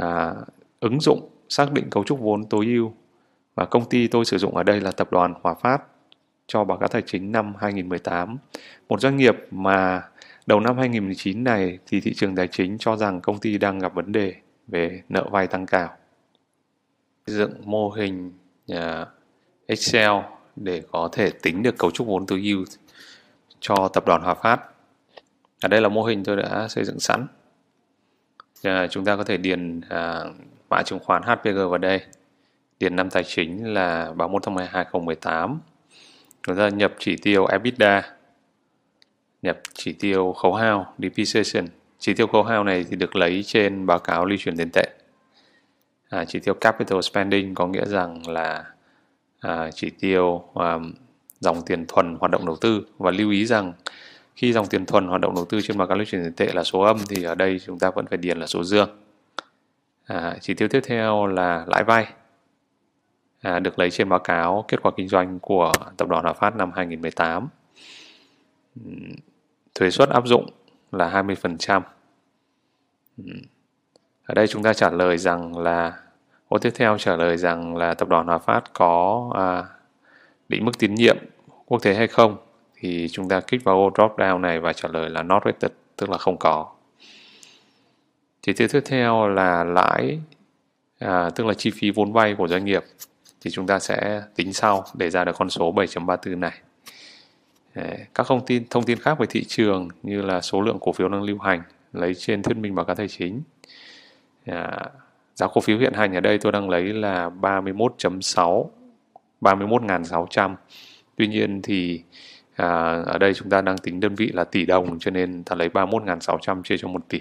[0.00, 0.34] à,
[0.80, 2.92] ứng dụng xác định cấu trúc vốn tối ưu
[3.54, 5.82] và công ty tôi sử dụng ở đây là tập đoàn Hòa Phát
[6.46, 8.38] cho báo cáo tài chính năm 2018.
[8.88, 10.02] Một doanh nghiệp mà
[10.46, 13.94] đầu năm 2019 này thì thị trường tài chính cho rằng công ty đang gặp
[13.94, 14.34] vấn đề
[14.68, 15.96] về nợ vay tăng cao.
[17.26, 18.32] Dựng mô hình
[18.68, 19.06] à,
[19.66, 20.12] Excel
[20.56, 22.64] để có thể tính được cấu trúc vốn tối ưu
[23.60, 24.60] cho tập đoàn Hòa Phát.
[25.62, 27.26] Ở đây là mô hình tôi đã xây dựng sẵn.
[28.62, 30.24] À, chúng ta có thể điền à,
[30.70, 32.00] mã chứng khoán HPG vào đây.
[32.80, 35.60] Điền năm tài chính là 31 tháng 12 2018.
[36.42, 38.02] Chúng ta nhập chỉ tiêu EBITDA,
[39.42, 41.66] nhập chỉ tiêu khấu hao depreciation.
[41.98, 44.88] Chỉ tiêu khấu hao này thì được lấy trên báo cáo lưu chuyển tiền tệ.
[46.08, 48.64] À, chỉ tiêu capital spending có nghĩa rằng là
[49.40, 50.78] à, chỉ tiêu à,
[51.40, 53.72] dòng tiền thuần hoạt động đầu tư và lưu ý rằng
[54.38, 56.52] khi dòng tiền thuần hoạt động đầu tư trên báo cáo lưu chuyển tiền tệ
[56.54, 58.88] là số âm thì ở đây chúng ta vẫn phải điền là số dương.
[60.06, 62.06] À, chỉ tiêu tiếp theo là lãi vay
[63.40, 66.56] à, được lấy trên báo cáo kết quả kinh doanh của tập đoàn Hòa Phát
[66.56, 67.48] năm 2018.
[69.74, 70.50] Thuế suất áp dụng
[70.92, 71.82] là 20%.
[74.26, 75.98] Ở đây chúng ta trả lời rằng là
[76.48, 79.64] ô tiếp theo trả lời rằng là tập đoàn Hòa Phát có à,
[80.48, 81.16] định mức tín nhiệm
[81.66, 82.47] quốc tế hay không
[82.80, 85.72] thì chúng ta kích vào ô drop down này và trả lời là not rated
[85.96, 86.66] tức là không có.
[88.42, 90.18] Chỉ tiêu tiếp theo là lãi
[90.98, 92.84] à, tức là chi phí vốn vay của doanh nghiệp
[93.40, 96.52] thì chúng ta sẽ tính sau để ra được con số 7.34 này.
[98.14, 101.08] Các thông tin thông tin khác về thị trường như là số lượng cổ phiếu
[101.08, 101.62] đang lưu hành
[101.92, 103.42] lấy trên thuyết minh báo cáo tài chính.
[104.46, 104.80] À,
[105.34, 108.66] giá cổ phiếu hiện hành ở đây tôi đang lấy là 31.6
[109.40, 110.54] 31.600.
[111.16, 112.02] Tuy nhiên thì
[112.58, 115.56] à, ở đây chúng ta đang tính đơn vị là tỷ đồng cho nên ta
[115.56, 117.20] lấy 31.600 chia cho 1 tỷ.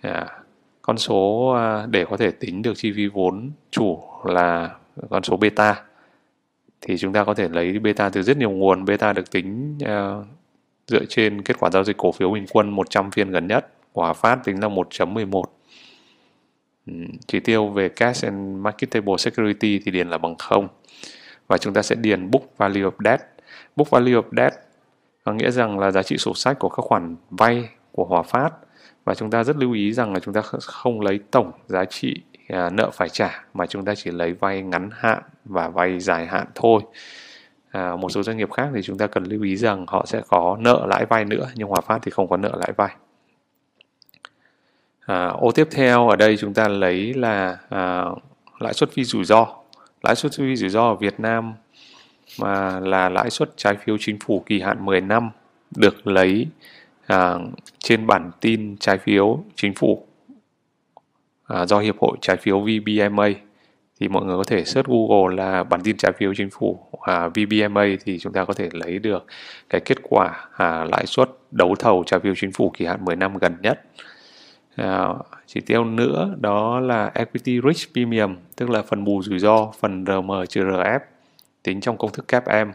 [0.00, 0.26] À,
[0.82, 4.70] con số à, để có thể tính được chi phí vốn chủ là
[5.10, 5.82] con số beta
[6.80, 8.84] thì chúng ta có thể lấy beta từ rất nhiều nguồn.
[8.84, 10.26] Beta được tính uh,
[10.86, 13.68] dựa trên kết quả giao dịch cổ phiếu bình quân 100 phiên gần nhất.
[13.92, 15.42] Của Phát tính là 1.11
[16.86, 16.92] ừ,
[17.26, 20.68] chỉ tiêu về cash and marketable security thì điền là bằng 0
[21.46, 23.20] và chúng ta sẽ điền book value of debt
[23.76, 24.52] book value of debt
[25.24, 28.50] có nghĩa rằng là giá trị sổ sách của các khoản vay của Hòa Phát.
[29.04, 32.22] Và chúng ta rất lưu ý rằng là chúng ta không lấy tổng giá trị
[32.52, 36.26] À, nợ phải trả mà chúng ta chỉ lấy vay ngắn hạn và vay dài
[36.26, 36.82] hạn thôi.
[37.70, 40.22] À, một số doanh nghiệp khác thì chúng ta cần lưu ý rằng họ sẽ
[40.28, 42.96] có nợ lãi vay nữa nhưng Hòa Phát thì không có nợ lãi vay.
[45.06, 48.04] À, ô tiếp theo ở đây chúng ta lấy là à,
[48.60, 49.46] lãi suất phi rủi ro.
[50.02, 51.54] Lãi suất phi rủi ro ở Việt Nam
[52.40, 55.30] mà là lãi suất trái phiếu chính phủ kỳ hạn 10 năm
[55.76, 56.46] được lấy
[57.06, 57.34] à,
[57.78, 60.06] trên bản tin trái phiếu chính phủ
[61.44, 63.28] à, do hiệp hội trái phiếu VBMA
[64.00, 67.28] thì mọi người có thể search Google là bản tin trái phiếu chính phủ à,
[67.28, 69.26] VBMA thì chúng ta có thể lấy được
[69.68, 73.16] cái kết quả à, lãi suất đấu thầu trái phiếu chính phủ kỳ hạn 10
[73.16, 73.80] năm gần nhất.
[74.76, 75.08] À,
[75.46, 80.04] chỉ tiêu nữa đó là equity risk premium tức là phần bù rủi ro phần
[80.06, 81.00] RM trừ RF
[81.62, 82.70] tính trong công thức CAPM.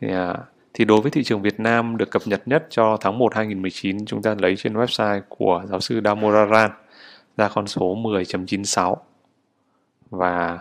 [0.00, 0.34] Thì, à,
[0.74, 4.06] thì đối với thị trường Việt Nam được cập nhật nhất cho tháng 1 2019
[4.06, 6.70] chúng ta lấy trên website của giáo sư Damoraran
[7.36, 8.96] ra con số 10.96
[10.10, 10.58] và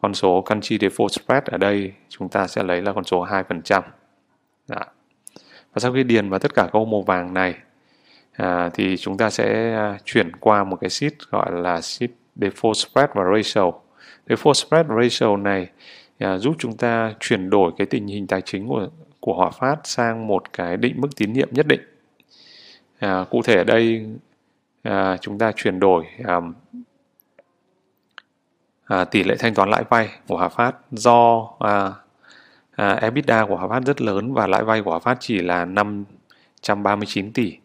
[0.00, 3.82] con số country default spread ở đây chúng ta sẽ lấy là con số 2%.
[4.66, 4.80] Dạ.
[5.72, 7.54] Và sau khi điền vào tất cả câu màu vàng này
[8.32, 12.74] à, thì chúng ta sẽ à, chuyển qua một cái sheet gọi là sheet default
[12.74, 13.72] spread và ratio.
[14.26, 15.68] Default spread ratio này
[16.20, 18.88] à, giúp chúng ta chuyển đổi cái tình hình tài chính của
[19.20, 21.80] của Hòa Phát sang một cái định mức tín nhiệm nhất định.
[22.98, 24.06] À, cụ thể ở đây
[24.82, 26.40] à, chúng ta chuyển đổi à,
[28.84, 31.92] à, tỷ lệ thanh toán lãi vay của Hòa Phát do à,
[32.70, 35.64] à, EBITDA của Hòa Phát rất lớn và lãi vay của Hòa Phát chỉ là
[35.64, 37.56] 539 tỷ.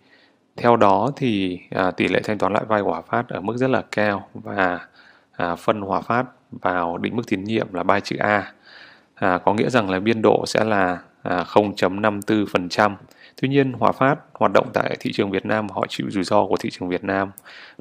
[0.58, 3.58] Theo đó thì à, tỷ lệ thanh toán lãi vay của Hòa Phát ở mức
[3.58, 4.80] rất là cao và
[5.32, 8.52] à, phân Hòa Phát vào định mức tín nhiệm là ba chữ A.
[9.16, 12.96] À, có nghĩa rằng là biên độ sẽ là à, 0.54%.
[13.42, 16.46] Tuy nhiên Hòa Phát hoạt động tại thị trường Việt Nam họ chịu rủi ro
[16.46, 17.32] của thị trường Việt Nam.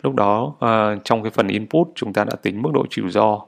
[0.03, 3.13] Lúc đó à, trong cái phần input chúng ta đã tính mức độ chịu rủi
[3.13, 3.41] ro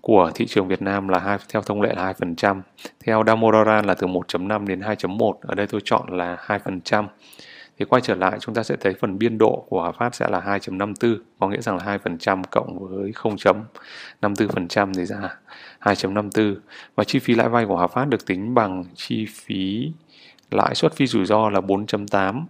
[0.00, 2.60] của thị trường Việt Nam là hai theo thông lệ là 2%.
[3.04, 7.04] Theo Damodaran là từ 1.5 đến 2.1, ở đây tôi chọn là 2%.
[7.80, 10.28] Thì quay trở lại chúng ta sẽ thấy phần biên độ của Hòa Phát sẽ
[10.28, 15.36] là 2.54, có nghĩa rằng là 2% cộng với 0.54% thì ra
[15.80, 16.56] 2.54.
[16.94, 19.92] Và chi phí lãi vay của Hòa Phát được tính bằng chi phí
[20.50, 22.44] lãi suất phi rủi ro là 4.8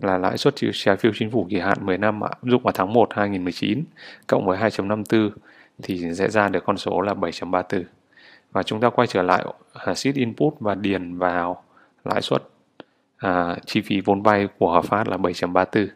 [0.00, 2.92] là lãi suất trái phiếu chính phủ kỳ hạn 10 năm áp dụng vào tháng
[2.92, 3.84] 1 2019
[4.26, 5.30] cộng với 2.54
[5.82, 7.82] thì sẽ ra được con số là 7.34.
[8.52, 11.64] Và chúng ta quay trở lại à, sheet input và điền vào
[12.04, 12.42] lãi suất
[13.18, 15.86] à, chi phí vốn vay của Hòa Phát là 7.34.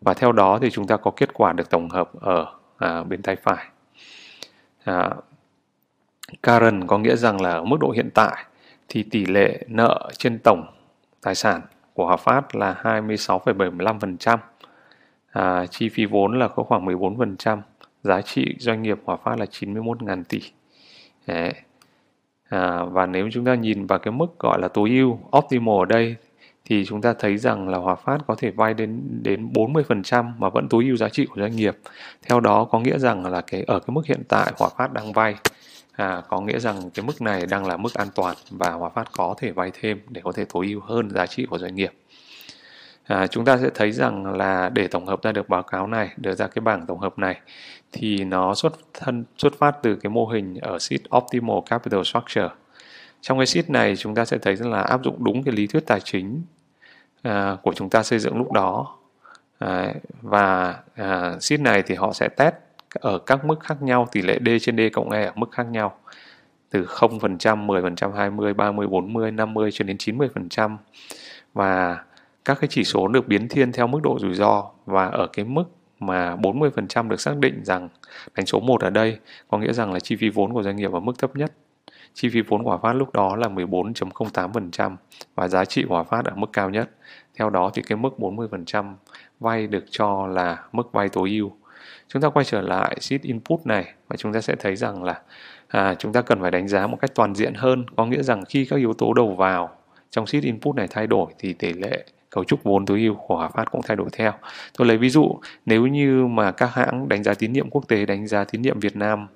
[0.00, 2.46] Và theo đó thì chúng ta có kết quả được tổng hợp ở
[2.76, 3.66] à, bên tay phải.
[4.84, 5.10] À,
[6.42, 8.44] current có nghĩa rằng là ở mức độ hiện tại
[8.88, 10.66] thì tỷ lệ nợ trên tổng
[11.22, 11.60] tài sản
[11.94, 14.38] của Hòa Phát là 26,75%.
[15.30, 17.60] À, chi phí vốn là có khoảng 14%,
[18.02, 20.40] giá trị doanh nghiệp Hòa Phát là 91.000 tỷ.
[21.26, 21.52] Đấy.
[22.48, 25.84] À, và nếu chúng ta nhìn vào cái mức gọi là tối ưu optimal ở
[25.84, 26.16] đây
[26.64, 30.48] thì chúng ta thấy rằng là Hòa Phát có thể vay đến đến 40% mà
[30.48, 31.76] vẫn tối ưu giá trị của doanh nghiệp.
[32.22, 35.12] Theo đó có nghĩa rằng là cái ở cái mức hiện tại Hòa Phát đang
[35.12, 35.34] vay
[35.92, 39.12] à, có nghĩa rằng cái mức này đang là mức an toàn và Hòa Phát
[39.12, 41.92] có thể vay thêm để có thể tối ưu hơn giá trị của doanh nghiệp.
[43.04, 46.10] À, chúng ta sẽ thấy rằng là để tổng hợp ra được báo cáo này,
[46.16, 47.40] đưa ra cái bảng tổng hợp này
[47.92, 52.48] thì nó xuất thân xuất phát từ cái mô hình ở sheet Optimal Capital Structure.
[53.24, 55.66] Trong cái sheet này chúng ta sẽ thấy rằng là áp dụng đúng cái lý
[55.66, 56.42] thuyết tài chính
[57.22, 58.96] à, của chúng ta xây dựng lúc đó
[59.58, 62.54] à, và à, sheet này thì họ sẽ test
[62.94, 65.66] ở các mức khác nhau tỷ lệ D trên D cộng E ở mức khác
[65.70, 65.98] nhau
[66.70, 70.76] từ 0%, 10%, 20, 30, 40, 50 cho đến 90%
[71.54, 71.98] và
[72.44, 75.44] các cái chỉ số được biến thiên theo mức độ rủi ro và ở cái
[75.44, 75.64] mức
[76.00, 77.88] mà 40% được xác định rằng
[78.34, 79.18] đánh số 1 ở đây
[79.50, 81.52] có nghĩa rằng là chi phí vốn của doanh nghiệp ở mức thấp nhất.
[82.14, 84.96] Chi phí vốn của Hòa Phát lúc đó là 14.08%
[85.34, 86.90] và giá trị của Hòa Phát ở mức cao nhất.
[87.34, 88.94] Theo đó thì cái mức 40%
[89.40, 91.52] vay được cho là mức vay tối ưu
[92.08, 95.20] chúng ta quay trở lại sheet input này và chúng ta sẽ thấy rằng là
[95.68, 98.44] à, chúng ta cần phải đánh giá một cách toàn diện hơn có nghĩa rằng
[98.44, 99.70] khi các yếu tố đầu vào
[100.10, 103.36] trong sheet input này thay đổi thì tỷ lệ cấu trúc vốn tối ưu của
[103.36, 104.32] Hòa Phát cũng thay đổi theo.
[104.78, 108.06] Tôi lấy ví dụ nếu như mà các hãng đánh giá tín nhiệm quốc tế
[108.06, 109.26] đánh giá tín nhiệm Việt Nam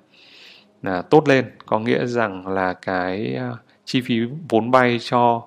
[0.83, 1.51] là tốt lên.
[1.65, 3.51] Có nghĩa rằng là cái à,
[3.85, 5.43] chi phí vốn vay cho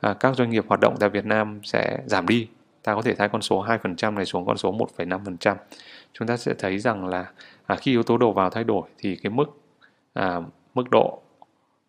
[0.00, 2.48] à, các doanh nghiệp hoạt động tại Việt Nam sẽ giảm đi.
[2.82, 5.56] Ta có thể thay con số 2% này xuống con số 1,5%
[6.14, 7.26] chúng ta sẽ thấy rằng là
[7.66, 9.60] à, khi yếu tố đầu vào thay đổi thì cái mức
[10.12, 10.40] à,
[10.74, 11.22] mức độ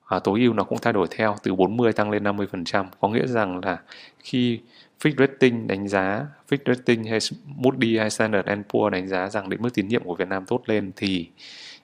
[0.06, 3.28] à, tối ưu nó cũng thay đổi theo từ 40 tăng lên 50% có nghĩa
[3.28, 3.78] rằng là
[4.20, 4.60] khi
[5.02, 9.62] Fitch Rating đánh giá Fitch Rating hay Moody hay Standard Poor đánh giá rằng định
[9.62, 11.30] mức tín nhiệm của Việt Nam tốt lên thì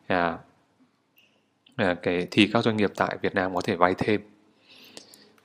[0.08, 0.38] à,
[1.76, 4.22] à, cái thì các doanh nghiệp tại Việt Nam có thể vay thêm.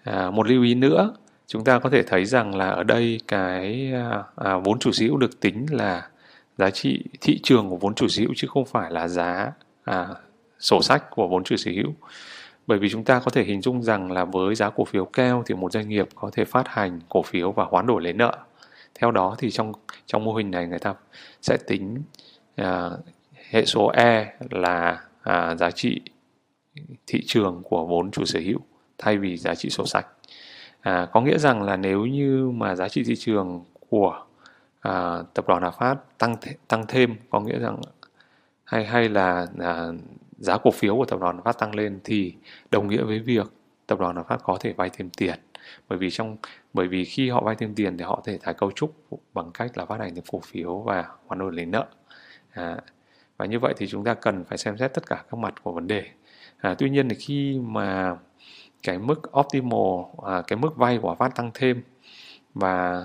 [0.05, 1.15] À, một lưu ý nữa
[1.47, 5.05] chúng ta có thể thấy rằng là ở đây cái à, à, vốn chủ sở
[5.05, 6.09] hữu được tính là
[6.59, 9.53] giá trị thị trường của vốn chủ sở hữu chứ không phải là giá
[9.85, 10.09] à,
[10.59, 11.95] sổ sách của vốn chủ sở hữu.
[12.67, 15.43] Bởi vì chúng ta có thể hình dung rằng là với giá cổ phiếu cao
[15.47, 18.39] thì một doanh nghiệp có thể phát hành cổ phiếu và hoán đổi lấy nợ.
[18.95, 19.73] Theo đó thì trong
[20.07, 20.95] trong mô hình này người ta
[21.43, 22.03] sẽ tính
[22.57, 22.91] à,
[23.51, 26.01] hệ số E là à, giá trị
[27.07, 28.59] thị trường của vốn chủ sở hữu
[28.99, 30.07] thay vì giá trị sổ sách.
[30.81, 34.25] À, có nghĩa rằng là nếu như mà giá trị thị trường của
[34.81, 36.37] à, tập đoàn Hòa Phát tăng
[36.69, 37.81] tăng thêm có nghĩa rằng
[38.65, 39.87] hay hay là à,
[40.39, 42.35] giá cổ phiếu của tập đoàn Hòa Phát tăng lên thì
[42.71, 43.47] đồng nghĩa với việc
[43.87, 45.39] tập đoàn Hòa Phát có thể vay thêm tiền.
[45.89, 46.37] Bởi vì trong
[46.75, 48.95] bởi vì khi họ vay thêm tiền thì họ có thể tái cấu trúc
[49.35, 51.87] bằng cách là phát hành thêm cổ phiếu và hoàn đổi lấy nợ.
[52.51, 52.77] À,
[53.37, 55.73] và như vậy thì chúng ta cần phải xem xét tất cả các mặt của
[55.73, 56.11] vấn đề
[56.59, 58.17] à, tuy nhiên thì khi mà
[58.83, 61.83] cái mức optimal à, cái mức vay của Phát tăng thêm
[62.55, 63.05] và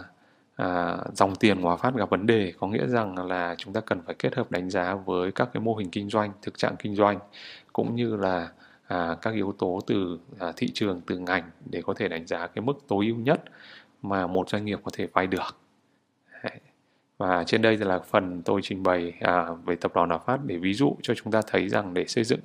[0.55, 4.01] à, dòng tiền của Phát gặp vấn đề có nghĩa rằng là chúng ta cần
[4.05, 6.95] phải kết hợp đánh giá với các cái mô hình kinh doanh, thực trạng kinh
[6.95, 7.19] doanh
[7.73, 8.51] cũng như là
[8.87, 12.47] à, các yếu tố từ à, thị trường, từ ngành để có thể đánh giá
[12.47, 13.41] cái mức tối ưu nhất
[14.01, 15.57] mà một doanh nghiệp có thể vay được.
[17.17, 20.57] Và trên đây là phần tôi trình bày à, về tập đoàn Hòa Phát để
[20.57, 22.39] ví dụ cho chúng ta thấy rằng để xây dựng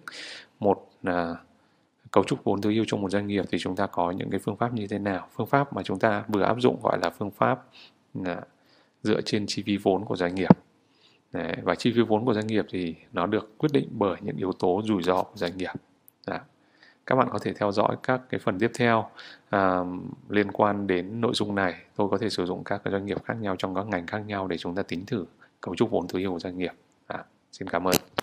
[0.61, 1.37] một là
[2.11, 4.41] cấu trúc vốn tối ưu trong một doanh nghiệp thì chúng ta có những cái
[4.41, 5.29] phương pháp như thế nào?
[5.35, 7.65] Phương pháp mà chúng ta vừa áp dụng gọi là phương pháp
[8.15, 8.41] là
[9.03, 10.51] dựa trên chi phí vốn của doanh nghiệp.
[11.33, 14.37] Đấy, và chi phí vốn của doanh nghiệp thì nó được quyết định bởi những
[14.37, 15.73] yếu tố rủi ro của doanh nghiệp.
[16.27, 16.39] Đấy.
[17.07, 19.11] các bạn có thể theo dõi các cái phần tiếp theo
[19.51, 19.81] à,
[20.29, 21.75] liên quan đến nội dung này.
[21.97, 24.49] Tôi có thể sử dụng các doanh nghiệp khác nhau trong các ngành khác nhau
[24.49, 25.25] để chúng ta tính thử
[25.61, 26.73] cấu trúc vốn tối ưu của doanh nghiệp.
[27.07, 28.16] À, xin cảm ơn.